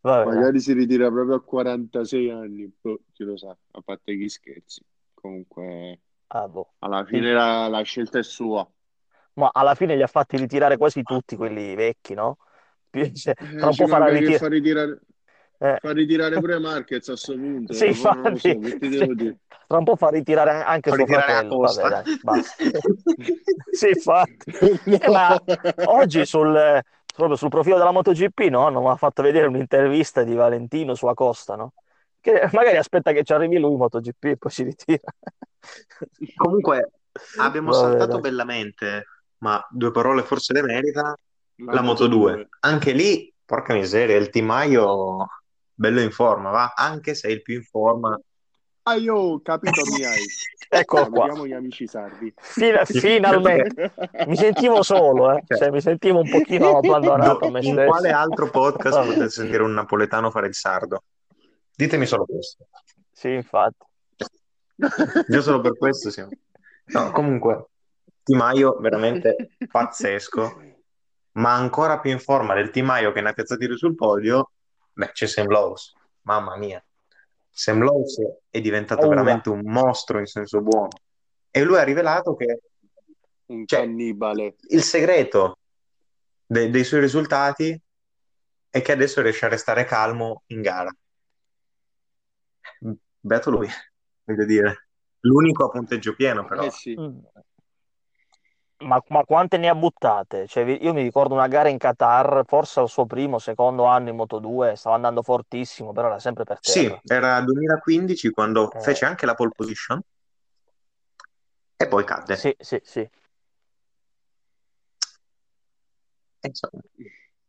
[0.03, 0.27] Vabbè.
[0.27, 4.81] Magari si ritira proprio a 46 anni, boh, chi lo sa, a parte gli scherzi.
[5.13, 6.73] Comunque, Ah, boh.
[6.79, 8.69] alla fine la, la scelta è sua.
[9.35, 12.37] Ma alla fine li ha fatti ritirare quasi tutti quelli vecchi, no?
[12.89, 14.99] Più- cioè, Eh, tra un ci po' farà che ritirare.
[15.63, 15.79] Fa ritirare, Eh.
[15.79, 17.73] fa ritirare pure Marquez a questo punto.
[17.73, 18.97] Sì, ma non lo so, infatti, ti sì.
[18.97, 19.37] devo dire?
[19.65, 21.55] Tra un po' fa ritirare anche Fa suo ritirare a fratello.
[21.57, 21.81] Costa.
[21.89, 22.63] Vabbè, dai, basta.
[23.71, 24.51] Sì, infatti.
[24.51, 25.41] Eh, ma
[25.85, 26.81] oggi sul,
[27.15, 28.69] proprio sul profilo della MotoGP, no?
[28.69, 31.73] Non mi ha fatto vedere un'intervista di Valentino su Acosta, no?
[32.19, 35.11] Che magari aspetta che ci arrivi lui in MotoGP e poi si ritira.
[36.35, 36.91] Comunque,
[37.39, 38.21] abbiamo Vabbè, saltato dai.
[38.21, 39.05] bellamente,
[39.39, 41.15] ma due parole forse le merita,
[41.55, 42.31] La la Moto 2.
[42.33, 42.47] 2.
[42.61, 45.27] Anche lì, porca miseria, il timaio
[45.73, 46.73] bello in forma, va?
[46.75, 48.19] Anche se è il più in forma.
[48.85, 50.19] Ah, io ho capito, mi hai.
[50.69, 51.27] Eccolo qua.
[51.45, 52.33] Gli amici sardi.
[52.35, 53.93] Fina- finalmente.
[54.27, 55.43] Mi sentivo solo, eh.
[55.47, 59.73] Cioè, Cioè, mi sentivo un pochino abbandonato me in quale altro podcast potete sentire un
[59.73, 61.03] napoletano fare il sardo?
[61.75, 62.67] Ditemi solo questo.
[63.11, 63.85] Sì, infatti.
[65.29, 66.31] Io solo per questo siamo.
[66.85, 67.67] No, comunque,
[68.23, 70.61] Timaio veramente pazzesco,
[71.33, 74.51] ma ancora più in forma del Timaio che ne ha piazzati lui sul podio,
[74.93, 75.93] beh, c'è Sam Lowe's.
[76.21, 76.83] Mamma mia.
[77.49, 78.15] Sam Lowe's
[78.49, 79.15] è diventato Paura.
[79.17, 80.89] veramente un mostro in senso buono.
[81.51, 82.59] E lui ha rivelato che
[83.47, 84.55] Un Cioè, cannibale.
[84.69, 85.57] il segreto
[86.45, 87.79] de- dei suoi risultati
[88.69, 90.91] è che adesso riesce a restare calmo in gara.
[93.19, 93.67] Beato lui,
[94.25, 94.87] voglio dire.
[95.21, 96.63] L'unico a punteggio pieno, però.
[96.63, 96.95] Eh sì.
[98.83, 100.47] Ma, ma quante ne ha buttate?
[100.47, 104.15] Cioè, io mi ricordo una gara in Qatar, forse al suo primo, secondo anno in
[104.15, 107.01] Moto 2, stava andando fortissimo, però era sempre per Sì, terra.
[107.07, 108.81] era 2015 quando Eh.
[108.81, 110.01] fece anche la pole position
[111.77, 112.35] e poi cadde.
[112.35, 113.09] Sì, sì, sì.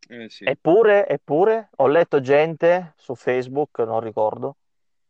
[0.07, 0.45] Eh sì.
[0.45, 4.57] Eppure, eppure, ho letto gente su Facebook, non ricordo,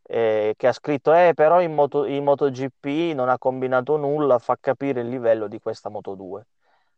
[0.07, 4.57] eh, che ha scritto, eh, però in Moto, in MotoGP non ha combinato nulla, fa
[4.59, 6.45] capire il livello di questa Moto 2.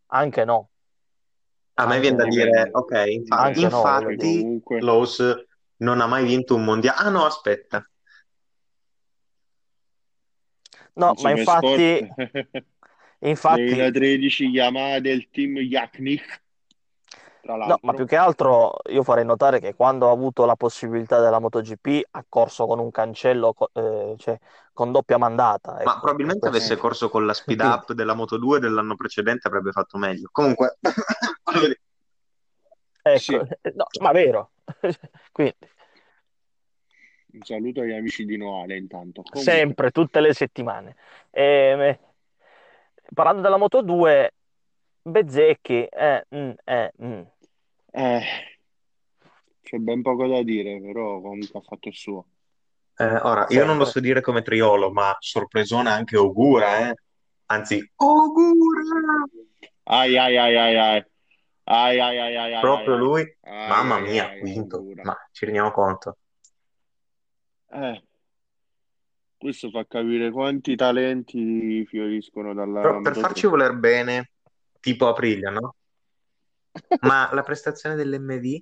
[0.08, 0.70] Anche no.
[1.80, 2.30] a me viene da no.
[2.30, 4.82] dire, ok, infa- Anche no, voglio Perché infatti comunque...
[4.82, 5.46] Lowe's
[5.78, 6.98] non ha mai vinto un mondiale.
[7.00, 7.88] Ah no, aspetta.
[10.93, 12.08] No, ma infatti,
[13.20, 16.46] infatti, 2013 Yamaha del team Yaknik
[17.47, 20.55] tra no, ma l'altro più che altro io farei notare che quando ha avuto la
[20.55, 24.38] possibilità della MotoGP ha corso con un cancello, eh, cioè
[24.73, 26.57] con doppia mandata, Ma ecco, probabilmente questo.
[26.57, 30.29] avesse corso con la speed up della Moto 2 dell'anno precedente avrebbe fatto meglio.
[30.31, 30.77] Comunque,
[33.07, 33.36] Ecco, Sì.
[33.73, 34.51] no, ma vero.
[35.31, 35.55] Quindi,
[37.31, 40.95] un saluto agli amici di Noale intanto Comunque, sempre, tutte le settimane.
[41.31, 41.97] Ehm,
[43.13, 44.33] parlando della Moto 2,
[45.01, 47.21] Bezzecchi, eh, mm, eh, mm.
[47.97, 48.21] Eh,
[49.63, 52.27] c'è ben poco da dire, però comunque ha fatto il suo.
[52.95, 56.95] Eh, ora, io non lo so dire come triolo, ma sorpresona anche Ogura, eh?
[57.47, 59.25] Anzi, Ogura!
[59.86, 61.05] Ai ai ai ai ai.
[61.63, 62.60] Ai ai ai ai.
[62.60, 64.77] Proprio ai, lui, ai, mamma mia, ai, quinto.
[64.77, 65.01] Ogura.
[65.03, 66.17] Ma ci rendiamo conto.
[67.71, 68.03] Eh.
[69.38, 72.81] Questo fa capire quanti talenti fioriscono dalla...
[72.81, 74.31] Però per farci voler bene,
[74.79, 75.73] tipo Aprilia, no?
[77.01, 78.61] Ma la prestazione dell'MV?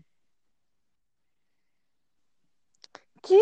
[3.22, 3.38] Chi?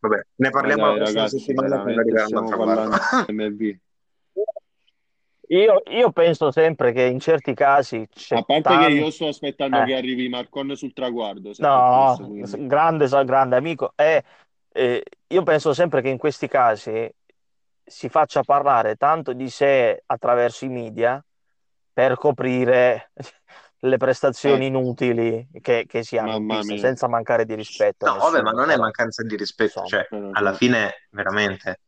[0.00, 3.76] Vabbè, ne parliamo dai la prossima ragazzi, settimana quando stiamo un'altra parlando MV.
[5.50, 9.26] Io, io penso sempre che in certi casi c'è A parte che tan- io sto
[9.26, 9.84] aspettando Eh.
[9.84, 13.92] che arrivi Marcon sul traguardo, No, questo, grande, grande amico.
[13.96, 14.22] Eh,
[14.72, 17.12] eh, io penso sempre che in questi casi
[17.84, 21.22] si faccia parlare tanto di sé attraverso i media
[21.92, 23.12] per coprire
[23.82, 24.68] le prestazioni Eh.
[24.68, 26.62] inutili che, che si hanno mia.
[26.62, 30.04] senza mancare di rispetto No, vabbè, ma non è mancanza di rispetto, insomma.
[30.08, 31.80] cioè, alla fine, veramente,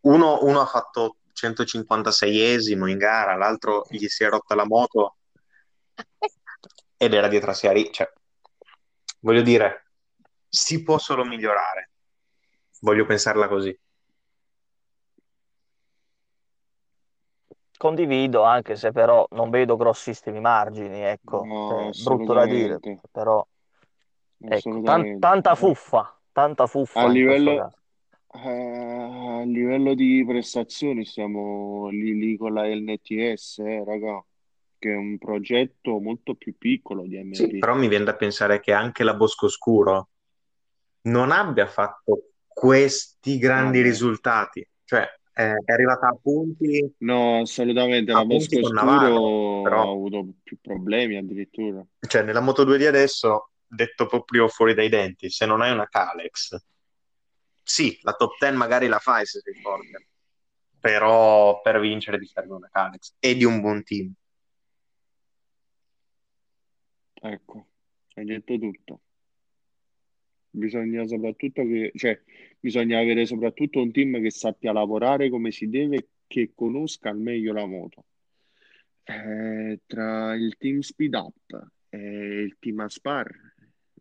[0.00, 5.16] uno, uno ha fatto 156esimo in gara, l'altro gli si è rotta la moto
[6.96, 8.10] ed era dietro a Siari, cioè,
[9.20, 9.86] voglio dire,
[10.48, 11.90] si può solo migliorare.
[12.80, 13.76] Voglio pensarla così.
[17.82, 23.44] Condivido, anche se però non vedo grossissimi margini, ecco, No, Cioè, brutto da dire, però
[24.44, 27.70] ecco, tan- tanta fuffa, tanta A fuffa questo livello,
[28.34, 34.24] eh, a livello di prestazioni siamo lì lì con la LNTS, eh, raga,
[34.78, 37.54] che è un progetto molto più piccolo di Sì, MT.
[37.56, 40.10] però mi viene da pensare che anche la Boscoscuro
[41.02, 43.82] non abbia fatto questi grandi Vabbè.
[43.82, 49.14] risultati, cioè eh, è arrivata a punti, No, assolutamente, a la punti Bosco con Navarro,
[49.16, 51.84] Scuro ha però avuto più problemi addirittura.
[52.06, 56.56] cioè, nella Moto2 di adesso, detto proprio fuori dai denti, se non hai una Calex,
[57.62, 60.08] sì, la top 10 magari la fai se sei forte,
[60.78, 64.12] però per vincere ti serve una Calex e di un buon team.
[67.14, 67.66] Ecco,
[68.14, 69.00] hai detto tutto.
[70.54, 72.20] Bisogna soprattutto che, cioè,
[72.60, 77.54] bisogna avere soprattutto un team che sappia lavorare come si deve, che conosca al meglio
[77.54, 78.04] la moto.
[79.04, 83.30] Eh, tra il team Speed Up e il team Aspar,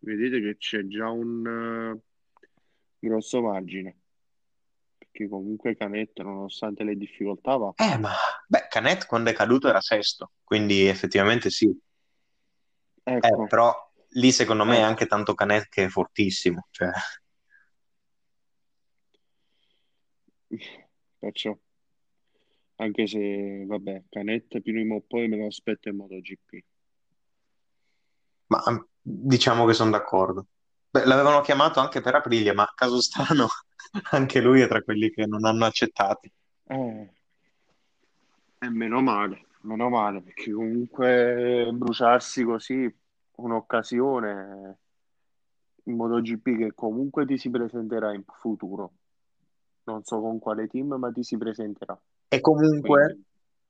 [0.01, 2.47] vedete che c'è già un eh,
[2.99, 3.97] grosso margine,
[4.97, 7.73] perché comunque Canet, nonostante le difficoltà, va.
[7.77, 8.11] Eh, ma
[8.47, 11.73] beh, Canet quando è caduto era sesto, quindi effettivamente sì.
[13.03, 14.87] Eh, Ecco, però lì secondo me è ecco.
[14.87, 16.89] anche tanto Canet che è fortissimo, cioè
[21.17, 21.57] Perciò,
[22.75, 26.63] anche se, vabbè, Canet prima o poi me lo aspetto in MotoGP.
[28.47, 30.47] Ma mm, diciamo che sono d'accordo.
[30.89, 33.47] Beh, l'avevano chiamato anche per Aprilia, ma caso strano,
[34.11, 36.31] anche lui è tra quelli che non hanno accettati.
[36.65, 37.09] Eh,
[38.59, 42.93] e meno male, meno male, perché comunque bruciarsi così
[43.43, 44.77] un'occasione
[45.83, 48.91] in MotoGP che comunque ti si presenterà in futuro.
[49.83, 51.99] Non so con quale team, ma ti si presenterà.
[52.27, 53.19] E comunque,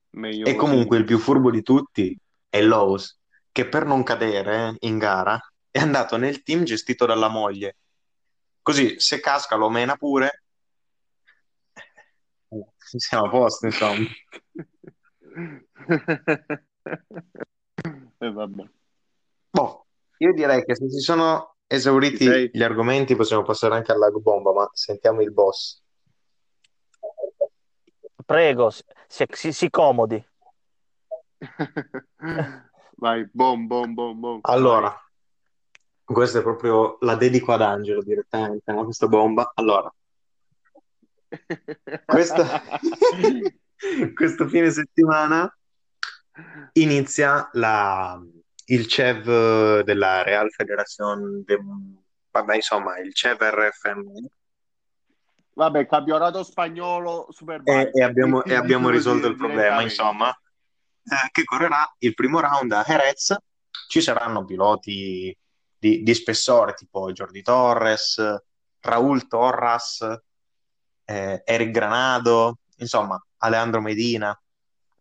[0.10, 2.18] Quindi e comunque il più furbo di tutti
[2.50, 3.18] è Lowe's,
[3.52, 7.78] che per non cadere in gara è andato nel team gestito dalla moglie.
[8.62, 10.44] Così se casca lo mena pure.
[12.78, 14.06] Siamo a posto, insomma.
[18.22, 18.64] E vabbè.
[19.52, 19.86] Boh,
[20.20, 22.50] io direi che se si sono esauriti sei?
[22.54, 25.82] gli argomenti possiamo passare anche al lago bomba, ma sentiamo il boss.
[28.26, 28.84] Prego, si,
[29.34, 30.24] si- si- comodi.
[32.98, 34.40] Vai, bom, bom, bom, bom.
[34.42, 34.54] Vai.
[34.56, 34.96] Allora,
[36.04, 38.84] questa è proprio la dedico ad Angelo direttamente, no?
[38.86, 39.52] Questa bomba.
[39.56, 39.92] Allora,
[42.06, 42.44] questo,
[44.14, 45.54] questo fine settimana
[46.74, 48.22] inizia la,
[48.72, 51.60] il CEV della Real Federación de,
[52.32, 54.02] vabbè, insomma, il CEV RFM
[55.54, 57.92] Vabbè, campionato spagnolo e, Superbike.
[57.92, 62.84] e abbiamo, e abbiamo risolto il problema, insomma, eh, che correrà il primo round a
[62.88, 63.36] Jerez.
[63.90, 65.38] Ci saranno piloti
[65.78, 68.24] di, di spessore tipo Jordi Torres,
[68.80, 70.08] Raúl Torras,
[71.04, 74.42] eh, Eric Granado, insomma, Alejandro Medina.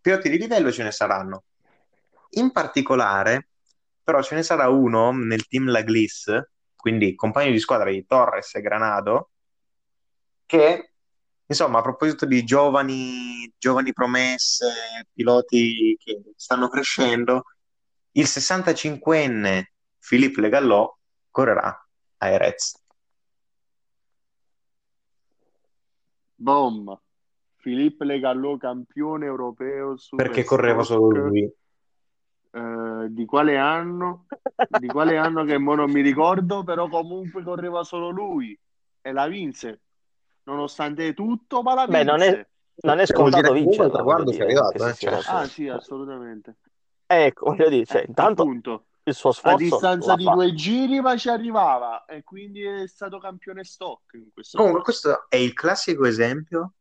[0.00, 1.44] Piloti di livello ce ne saranno.
[2.30, 3.50] In particolare,
[4.10, 6.36] però, ce ne sarà uno nel team La Gliss,
[6.74, 9.30] quindi compagno di squadra di Torres e Granado,
[10.46, 10.94] che,
[11.46, 17.44] insomma, a proposito di giovani, giovani promesse, piloti che stanno crescendo,
[18.12, 19.62] il 65enne
[20.00, 20.92] Philippe Legallò
[21.30, 22.82] correrà a Jerez.
[26.34, 27.00] Bom.
[27.60, 31.48] Philippe Legallò, campione europeo Perché correva solo lui.
[32.52, 34.26] Eh, di quale anno?
[34.78, 38.58] Di quale anno che mo non mi ricordo, però comunque correva solo lui
[39.00, 39.80] e la vinse.
[40.44, 42.48] Nonostante tutto, ma la Beh, non è, vinse.
[42.82, 43.52] non è Cioè, scontato
[43.90, 45.20] traguardo voglio sei arrivato, eh, cioè.
[45.26, 46.56] Ah, sì, assolutamente.
[47.06, 50.54] Ecco, voglio dire, cioè, Eh, intanto appunto, il suo a sforzo distanza l'ha di due
[50.54, 55.36] giri, ma ci arrivava e quindi è stato campione stock in questo Comunque, questo è
[55.36, 56.74] il classico esempio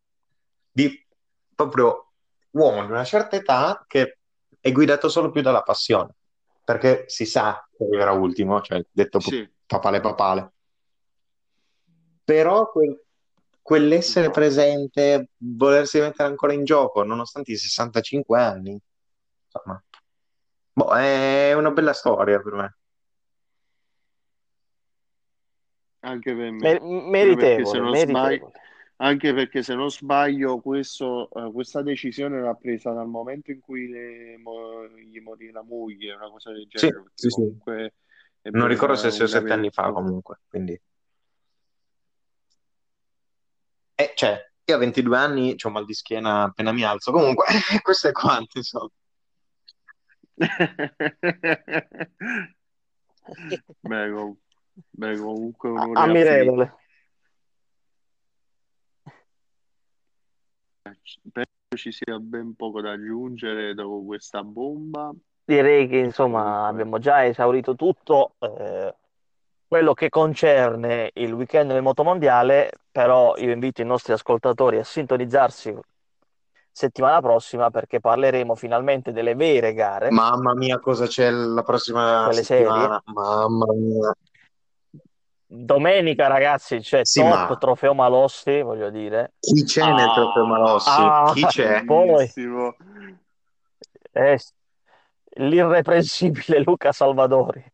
[0.72, 1.06] di
[1.54, 2.12] proprio
[2.52, 4.19] uomo di una certa età che
[4.60, 6.15] è guidato solo più dalla passione,
[6.63, 10.52] perché si sa che arriverà ultimo, cioè detto Sì, papale papale.
[12.23, 13.02] Però quel-
[13.62, 18.79] quell'essere presente, volersi mettere ancora in gioco, nonostante i 65 anni,
[19.46, 19.84] insomma,
[20.73, 22.77] boh, è una bella storia per me.
[26.02, 26.58] anche per me.
[26.58, 28.52] Mer- meritevole, meritevole.
[29.02, 33.87] Anche perché se non sbaglio questo, uh, questa decisione era presa dal momento in cui
[33.87, 37.06] le, mo, gli morì la moglie, una cosa del genere.
[37.13, 37.91] Sì, sì, sì.
[38.52, 40.79] Non ricordo se sei o sette anni fa comunque, quindi...
[43.95, 47.45] Eh, cioè, io a 22 anni ho mal di schiena appena mi alzo, comunque
[47.81, 48.89] questo è quanto, insomma.
[53.81, 54.37] Beh, com-
[54.73, 56.75] beh, comunque ammirevole.
[61.32, 65.12] Penso ci sia ben poco da aggiungere dopo questa bomba.
[65.44, 68.34] Direi che insomma abbiamo già esaurito tutto.
[68.40, 68.94] Eh,
[69.68, 75.78] quello che concerne il weekend del motomondiale, però io invito i nostri ascoltatori a sintonizzarsi
[76.72, 80.12] settimana prossima perché parleremo finalmente delle vere gare.
[80.12, 83.02] Mamma mia, cosa c'è la prossima Quelle settimana?
[83.06, 83.22] Serie.
[83.22, 84.14] Mamma mia.
[85.52, 87.58] Domenica, ragazzi, c'è sì, top ma...
[87.58, 89.33] trofeo Malossi, voglio dire.
[89.39, 90.89] Chi c'è ah, nel trofeo Malossi?
[91.02, 91.83] Ah, Chi c'è?
[91.85, 92.31] Poi
[94.12, 94.39] eh,
[95.37, 97.65] l'irreprensibile Luca Salvadori.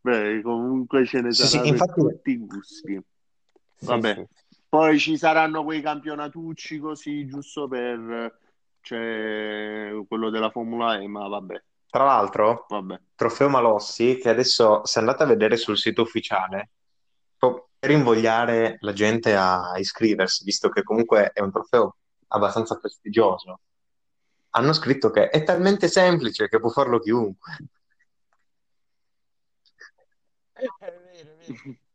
[0.00, 2.00] Beh, comunque ce ne sì, saranno sì, infatti...
[2.00, 2.98] tutti i gusti.
[3.80, 4.14] Vabbè.
[4.14, 4.26] Sì,
[4.66, 8.38] Poi ci saranno quei campionatucci così, giusto per
[8.80, 11.62] cioè, quello della Formula E, ma vabbè.
[11.94, 13.00] Tra l'altro, vabbè.
[13.14, 16.70] Trofeo Malossi, che adesso se andate a vedere sul sito ufficiale,
[17.78, 23.60] per invogliare la gente a iscriversi, visto che comunque è un trofeo abbastanza prestigioso,
[24.50, 27.58] hanno scritto che è talmente semplice che può farlo chiunque.
[30.50, 31.78] È vero, è vero.